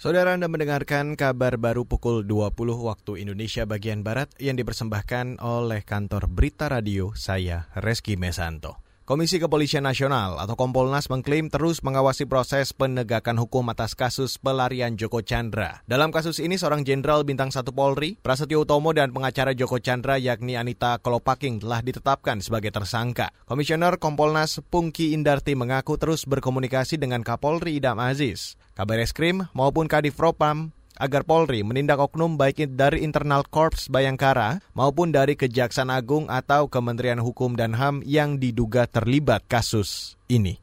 Saudara 0.00 0.32
Anda 0.32 0.48
mendengarkan 0.48 1.12
kabar 1.12 1.60
baru 1.60 1.84
pukul 1.84 2.24
20 2.24 2.56
waktu 2.72 3.20
Indonesia 3.20 3.68
bagian 3.68 4.00
Barat 4.00 4.32
yang 4.40 4.56
dipersembahkan 4.56 5.44
oleh 5.44 5.84
kantor 5.84 6.24
Berita 6.24 6.72
Radio 6.72 7.12
saya, 7.12 7.68
Reski 7.76 8.16
Mesanto. 8.16 8.89
Komisi 9.10 9.42
Kepolisian 9.42 9.82
Nasional 9.82 10.38
atau 10.38 10.54
Kompolnas 10.54 11.10
mengklaim 11.10 11.50
terus 11.50 11.82
mengawasi 11.82 12.30
proses 12.30 12.70
penegakan 12.70 13.42
hukum 13.42 13.66
atas 13.66 13.98
kasus 13.98 14.38
pelarian 14.38 14.94
Joko 14.94 15.18
Chandra. 15.18 15.82
Dalam 15.82 16.14
kasus 16.14 16.38
ini 16.38 16.54
seorang 16.54 16.86
jenderal 16.86 17.26
bintang 17.26 17.50
1 17.50 17.74
Polri, 17.74 18.14
Prasetyo 18.22 18.62
Utomo 18.62 18.94
dan 18.94 19.10
pengacara 19.10 19.50
Joko 19.50 19.82
Chandra 19.82 20.14
yakni 20.14 20.54
Anita 20.54 21.02
Kolopaking 21.02 21.58
telah 21.58 21.82
ditetapkan 21.82 22.38
sebagai 22.38 22.70
tersangka. 22.70 23.34
Komisioner 23.50 23.98
Kompolnas 23.98 24.62
Pungki 24.70 25.10
Indarti 25.10 25.58
mengaku 25.58 25.98
terus 25.98 26.22
berkomunikasi 26.22 26.94
dengan 26.94 27.26
Kapolri 27.26 27.82
Idam 27.82 27.98
Aziz. 27.98 28.54
Kabar 28.78 29.02
Eskrim 29.02 29.42
maupun 29.58 29.90
Kadif 29.90 30.14
Propam 30.14 30.70
agar 31.00 31.24
Polri 31.24 31.64
menindak 31.64 31.96
oknum 31.96 32.36
baik 32.36 32.76
dari 32.76 33.00
internal 33.00 33.42
Korps 33.48 33.88
Bayangkara 33.88 34.60
maupun 34.76 35.10
dari 35.10 35.32
Kejaksaan 35.32 35.88
Agung 35.88 36.28
atau 36.28 36.68
Kementerian 36.68 37.18
Hukum 37.18 37.56
dan 37.56 37.72
HAM 37.72 38.04
yang 38.04 38.36
diduga 38.36 38.84
terlibat 38.84 39.48
kasus 39.48 40.20
ini 40.28 40.60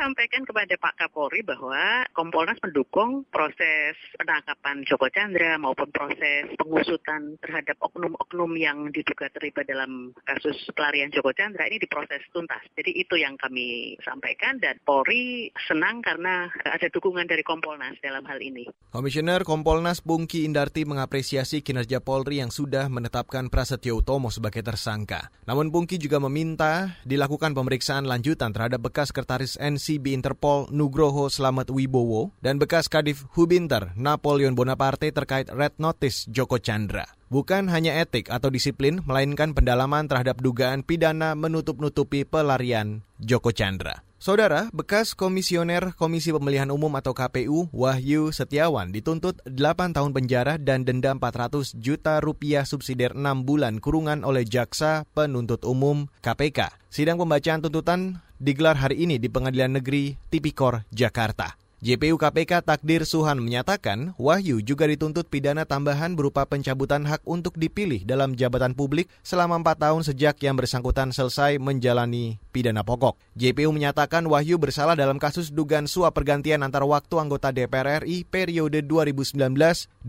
sampaikan 0.00 0.48
kepada 0.48 0.80
Pak 0.80 0.96
Kapolri 0.96 1.44
bahwa 1.44 2.08
Kompolnas 2.16 2.56
mendukung 2.64 3.28
proses 3.28 3.92
penangkapan 4.16 4.80
Joko 4.88 5.12
Chandra 5.12 5.60
maupun 5.60 5.92
proses 5.92 6.48
pengusutan 6.56 7.36
terhadap 7.44 7.76
oknum-oknum 7.84 8.56
yang 8.56 8.88
diduga 8.96 9.28
terlibat 9.28 9.68
dalam 9.68 10.16
kasus 10.24 10.56
pelarian 10.72 11.12
Joko 11.12 11.36
Chandra 11.36 11.68
ini 11.68 11.76
diproses 11.76 12.24
tuntas. 12.32 12.64
Jadi 12.72 12.96
itu 12.96 13.20
yang 13.20 13.36
kami 13.36 14.00
sampaikan 14.00 14.56
dan 14.56 14.80
Polri 14.80 15.52
senang 15.68 16.00
karena 16.00 16.48
ada 16.64 16.88
dukungan 16.88 17.28
dari 17.28 17.44
Kompolnas 17.44 18.00
dalam 18.00 18.24
hal 18.24 18.40
ini. 18.40 18.64
Komisioner 18.88 19.44
Kompolnas 19.44 20.00
Bungki 20.00 20.48
Indarti 20.48 20.88
mengapresiasi 20.88 21.60
kinerja 21.60 22.00
Polri 22.00 22.40
yang 22.40 22.48
sudah 22.48 22.88
menetapkan 22.88 23.52
Prasetyo 23.52 24.00
Utomo 24.00 24.32
sebagai 24.32 24.64
tersangka. 24.64 25.28
Namun 25.44 25.68
Bungki 25.68 26.00
juga 26.00 26.16
meminta 26.24 26.96
dilakukan 27.04 27.52
pemeriksaan 27.52 28.08
lanjutan 28.08 28.56
terhadap 28.56 28.80
bekas 28.80 29.12
sekretaris 29.12 29.60
NCB 29.90 30.14
Interpol 30.14 30.70
Nugroho 30.70 31.26
Slamet 31.26 31.66
Wibowo 31.66 32.30
dan 32.38 32.62
bekas 32.62 32.86
Kadif 32.86 33.26
Hubinter 33.34 33.90
Napoleon 33.98 34.54
Bonaparte 34.54 35.10
terkait 35.10 35.50
Red 35.50 35.82
Notice 35.82 36.30
Joko 36.30 36.62
Chandra. 36.62 37.10
Bukan 37.26 37.66
hanya 37.66 37.98
etik 37.98 38.30
atau 38.30 38.54
disiplin, 38.54 39.02
melainkan 39.02 39.50
pendalaman 39.50 40.06
terhadap 40.06 40.38
dugaan 40.38 40.86
pidana 40.86 41.34
menutup-nutupi 41.34 42.22
pelarian 42.22 43.02
Joko 43.18 43.50
Chandra. 43.50 44.06
Saudara, 44.20 44.68
bekas 44.76 45.16
komisioner 45.16 45.96
Komisi 45.96 46.28
Pemilihan 46.28 46.68
Umum 46.68 46.92
atau 46.92 47.16
KPU 47.16 47.72
Wahyu 47.72 48.36
Setiawan 48.36 48.92
dituntut 48.92 49.40
8 49.48 49.96
tahun 49.96 50.12
penjara 50.12 50.60
dan 50.60 50.84
denda 50.84 51.16
400 51.16 51.80
juta 51.80 52.20
rupiah 52.20 52.68
subsidiar 52.68 53.16
6 53.16 53.48
bulan 53.48 53.80
kurungan 53.80 54.20
oleh 54.20 54.44
Jaksa 54.44 55.08
Penuntut 55.16 55.64
Umum 55.64 56.04
KPK. 56.20 56.68
Sidang 56.92 57.16
pembacaan 57.16 57.64
tuntutan 57.64 58.20
digelar 58.36 58.76
hari 58.76 59.08
ini 59.08 59.16
di 59.16 59.32
Pengadilan 59.32 59.80
Negeri 59.80 60.20
Tipikor, 60.28 60.84
Jakarta. 60.92 61.56
JPU 61.80 62.20
KPK 62.20 62.60
Takdir 62.60 63.08
Suhan 63.08 63.40
menyatakan 63.40 64.12
Wahyu 64.20 64.60
juga 64.60 64.84
dituntut 64.84 65.24
pidana 65.32 65.64
tambahan 65.64 66.12
berupa 66.12 66.44
pencabutan 66.44 67.08
hak 67.08 67.24
untuk 67.24 67.56
dipilih 67.56 68.04
dalam 68.04 68.36
jabatan 68.36 68.76
publik 68.76 69.08
selama 69.24 69.56
empat 69.56 69.88
tahun 69.88 70.04
sejak 70.04 70.36
yang 70.44 70.60
bersangkutan 70.60 71.08
selesai 71.08 71.56
menjalani 71.56 72.36
pidana 72.52 72.84
pokok. 72.84 73.16
JPU 73.32 73.72
menyatakan 73.72 74.28
Wahyu 74.28 74.60
bersalah 74.60 74.92
dalam 74.92 75.16
kasus 75.16 75.48
dugaan 75.48 75.88
suap 75.88 76.12
pergantian 76.12 76.60
antar 76.60 76.84
waktu 76.84 77.16
anggota 77.16 77.48
DPR 77.48 78.04
RI 78.04 78.28
periode 78.28 78.84
2019-2024. 78.84 80.04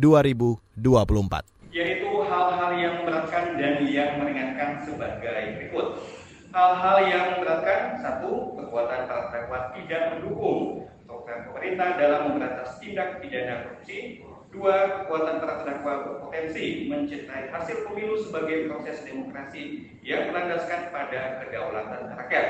Yaitu 1.71 2.11
hal-hal 2.27 2.71
yang 2.75 2.99
memberatkan 2.99 3.55
dan 3.55 3.79
yang 3.87 4.19
meringankan 4.19 4.83
sebagai 4.83 5.55
berikut. 5.55 6.03
Hal-hal 6.51 6.97
yang 7.07 7.39
memberatkan, 7.39 8.03
satu, 8.03 8.59
kekuatan 8.59 9.07
para 9.07 9.31
terdakwa 9.31 9.71
tidak 9.71 10.19
mendukung 10.19 10.83
pemerintah 11.47 11.95
dalam 11.95 12.21
memberantas 12.31 12.77
tindak 12.83 13.23
pidana 13.23 13.67
korupsi. 13.67 14.25
Dua, 14.51 15.07
kekuatan 15.07 15.39
para 15.39 15.63
terdakwa 15.63 15.93
berpotensi 16.03 16.91
mencintai 16.91 17.55
hasil 17.55 17.87
pemilu 17.87 18.19
sebagai 18.19 18.67
proses 18.67 18.99
demokrasi 19.07 19.87
yang 20.03 20.27
berlandaskan 20.27 20.91
pada 20.91 21.39
kedaulatan 21.39 22.11
rakyat. 22.19 22.47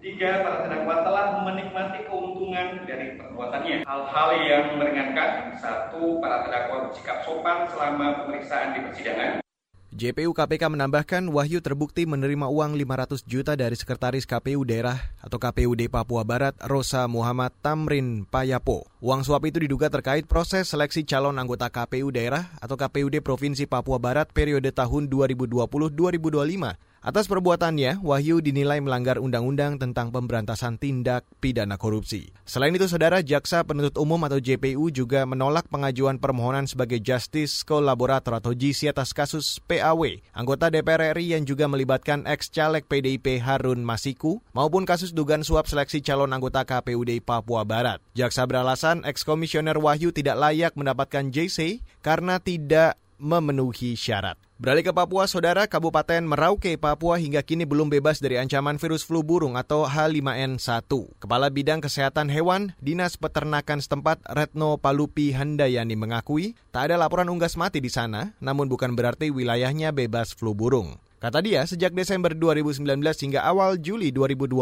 Tiga, 0.00 0.40
para 0.42 0.64
terdakwa 0.64 1.04
telah 1.04 1.26
menikmati 1.44 2.08
keuntungan 2.08 2.88
dari 2.88 3.20
perbuatannya. 3.20 3.84
Hal-hal 3.84 4.28
yang 4.48 4.64
meringankan, 4.80 5.60
satu, 5.60 6.18
para 6.24 6.48
terdakwa 6.48 6.88
bersikap 6.88 7.20
sopan 7.22 7.68
selama 7.68 8.24
pemeriksaan 8.24 8.72
di 8.72 8.80
persidangan. 8.88 9.41
JPU 9.92 10.32
KPK 10.32 10.72
menambahkan 10.72 11.28
Wahyu 11.28 11.60
terbukti 11.60 12.08
menerima 12.08 12.48
uang 12.48 12.80
500 12.80 13.28
juta 13.28 13.52
dari 13.52 13.76
Sekretaris 13.76 14.24
KPU 14.24 14.64
Daerah 14.64 14.96
atau 15.20 15.36
KPUD 15.36 15.92
Papua 15.92 16.24
Barat 16.24 16.56
Rosa 16.64 17.04
Muhammad 17.04 17.52
Tamrin 17.60 18.24
Payapo. 18.24 18.91
Uang 19.02 19.26
suap 19.26 19.42
itu 19.50 19.58
diduga 19.58 19.90
terkait 19.90 20.30
proses 20.30 20.70
seleksi 20.70 21.02
calon 21.02 21.34
anggota 21.34 21.66
KPU 21.66 22.14
Daerah 22.14 22.54
atau 22.62 22.78
KPUD 22.78 23.18
Provinsi 23.18 23.66
Papua 23.66 23.98
Barat 23.98 24.30
periode 24.30 24.70
tahun 24.70 25.10
2020-2025 25.10 25.58
Atas 27.02 27.26
perbuatannya, 27.26 27.98
Wahyu 27.98 28.38
dinilai 28.38 28.78
melanggar 28.78 29.18
undang-undang 29.18 29.74
tentang 29.74 30.14
pemberantasan 30.14 30.78
tindak 30.78 31.26
pidana 31.42 31.74
korupsi. 31.74 32.30
Selain 32.46 32.70
itu, 32.70 32.86
saudara 32.86 33.18
Jaksa 33.18 33.66
Penuntut 33.66 33.98
Umum 33.98 34.22
atau 34.22 34.38
JPU 34.38 34.86
juga 34.94 35.26
menolak 35.26 35.66
pengajuan 35.66 36.22
permohonan 36.22 36.70
sebagai 36.70 37.02
Justice 37.02 37.66
Kolaborator 37.66 38.38
atau 38.38 38.54
GC 38.54 38.94
atas 38.94 39.10
kasus 39.10 39.58
PAW, 39.66 40.22
anggota 40.30 40.70
DPR 40.70 41.18
RI 41.18 41.34
yang 41.34 41.42
juga 41.42 41.66
melibatkan 41.66 42.22
ex-caleg 42.22 42.86
PDIP 42.86 43.42
Harun 43.42 43.82
Masiku, 43.82 44.38
maupun 44.54 44.86
kasus 44.86 45.10
dugaan 45.10 45.42
suap 45.42 45.66
seleksi 45.66 46.06
calon 46.06 46.30
anggota 46.30 46.62
KPUD 46.62 47.18
Papua 47.26 47.66
Barat. 47.66 47.98
Jaksa 48.14 48.46
beralasan 48.46 48.91
ex-komisioner 49.00 49.80
Wahyu 49.80 50.12
tidak 50.12 50.36
layak 50.36 50.76
mendapatkan 50.76 51.32
JC 51.32 51.80
karena 52.04 52.36
tidak 52.36 53.00
memenuhi 53.16 53.96
syarat. 53.96 54.36
Beralih 54.62 54.86
ke 54.86 54.92
Papua, 54.94 55.26
Saudara, 55.26 55.66
Kabupaten 55.66 56.22
Merauke, 56.22 56.78
Papua 56.78 57.18
hingga 57.18 57.42
kini 57.42 57.66
belum 57.66 57.90
bebas 57.90 58.22
dari 58.22 58.38
ancaman 58.38 58.78
virus 58.78 59.02
flu 59.02 59.26
burung 59.26 59.58
atau 59.58 59.82
H5N1. 59.86 60.86
Kepala 61.18 61.50
Bidang 61.50 61.82
Kesehatan 61.82 62.30
Hewan, 62.30 62.70
Dinas 62.78 63.18
Peternakan 63.18 63.82
setempat 63.82 64.22
Retno 64.22 64.78
Palupi 64.78 65.34
Handayani 65.34 65.98
mengakui 65.98 66.54
tak 66.70 66.90
ada 66.90 66.94
laporan 66.94 67.26
unggas 67.26 67.58
mati 67.58 67.82
di 67.82 67.90
sana, 67.90 68.38
namun 68.38 68.70
bukan 68.70 68.94
berarti 68.94 69.34
wilayahnya 69.34 69.90
bebas 69.90 70.30
flu 70.30 70.54
burung. 70.54 70.94
Kata 71.22 71.38
dia, 71.38 71.62
sejak 71.62 71.94
Desember 71.94 72.34
2019 72.34 72.82
hingga 72.98 73.46
awal 73.46 73.78
Juli 73.78 74.10
2020, 74.10 74.58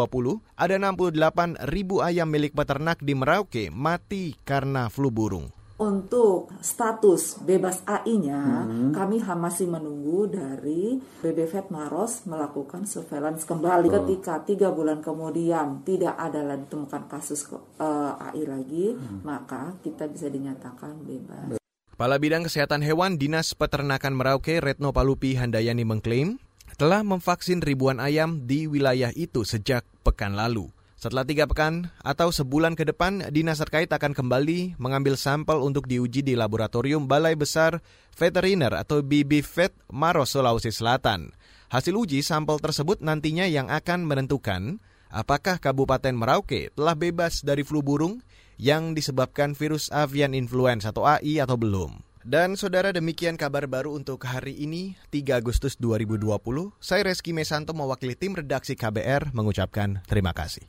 ada 0.60 0.76
68 0.76 1.56
ribu 1.72 2.04
ayam 2.04 2.28
milik 2.28 2.53
peternak 2.53 3.00
di 3.00 3.16
Merauke 3.16 3.72
mati 3.72 4.37
karena 4.44 4.93
flu 4.93 5.09
burung 5.09 5.48
untuk 5.81 6.53
status 6.60 7.41
bebas 7.41 7.81
AI-nya, 7.88 8.69
hmm. 8.69 8.93
kami 8.93 9.25
masih 9.25 9.65
menunggu 9.65 10.28
dari 10.28 11.00
BBVET 11.25 11.72
Maros 11.72 12.28
melakukan 12.28 12.84
surveillance 12.84 13.48
kembali. 13.48 13.88
Oh. 13.88 14.04
Ketika 14.04 14.44
tiga 14.44 14.69
bulan 14.77 15.00
kemudian 15.00 15.81
tidak 15.81 16.21
ada 16.21 16.44
lagi 16.44 16.69
ditemukan 16.69 17.09
kasus 17.09 17.48
uh, 17.48 17.56
eh, 17.81 18.12
AI 18.28 18.44
lagi, 18.44 18.92
hmm. 18.92 19.25
maka 19.25 19.72
kita 19.81 20.04
bisa 20.04 20.28
dinyatakan 20.28 21.00
bebas. 21.00 21.56
Kepala 21.97 22.21
Bidang 22.21 22.44
Kesehatan 22.44 22.84
Hewan 22.84 23.16
Dinas 23.16 23.56
Peternakan 23.56 24.21
Merauke 24.21 24.60
Retno 24.60 24.92
Palupi 24.92 25.41
Handayani 25.41 25.88
mengklaim 25.88 26.37
telah 26.80 27.04
memvaksin 27.04 27.60
ribuan 27.60 28.00
ayam 28.00 28.48
di 28.48 28.64
wilayah 28.64 29.12
itu 29.12 29.44
sejak 29.44 29.84
pekan 30.00 30.32
lalu. 30.32 30.72
Setelah 30.96 31.28
tiga 31.28 31.44
pekan 31.44 31.92
atau 32.00 32.32
sebulan 32.32 32.72
ke 32.72 32.88
depan, 32.88 33.28
dinas 33.28 33.60
terkait 33.60 33.92
akan 33.92 34.16
kembali 34.16 34.80
mengambil 34.80 35.12
sampel 35.20 35.60
untuk 35.60 35.84
diuji 35.84 36.24
di 36.24 36.32
laboratorium 36.32 37.04
Balai 37.04 37.36
Besar 37.36 37.84
Veteriner 38.16 38.72
atau 38.72 39.04
BBVET 39.04 39.92
Maros, 39.92 40.32
Sulawesi 40.32 40.72
Selatan. 40.72 41.36
Hasil 41.68 41.92
uji 41.92 42.24
sampel 42.24 42.56
tersebut 42.56 43.04
nantinya 43.04 43.44
yang 43.44 43.68
akan 43.68 44.09
menentukan 44.09 44.80
apakah 45.12 45.60
Kabupaten 45.60 46.16
Merauke 46.16 46.72
telah 46.72 46.97
bebas 46.97 47.44
dari 47.44 47.60
flu 47.60 47.84
burung 47.84 48.24
yang 48.56 48.97
disebabkan 48.97 49.53
virus 49.53 49.92
avian 49.92 50.33
influenza 50.33 50.97
atau 50.97 51.04
AI 51.04 51.44
atau 51.44 51.60
belum. 51.60 52.09
Dan 52.21 52.53
saudara 52.53 52.93
demikian 52.93 53.41
kabar 53.41 53.65
baru 53.65 53.97
untuk 53.97 54.21
hari 54.28 54.53
ini 54.53 54.93
3 55.09 55.41
Agustus 55.41 55.81
2020. 55.81 56.28
Saya 56.77 57.09
Reski 57.09 57.33
Mesanto 57.33 57.72
mewakili 57.72 58.13
tim 58.13 58.37
redaksi 58.37 58.77
KBR 58.77 59.33
mengucapkan 59.33 60.05
terima 60.05 60.37
kasih. 60.37 60.61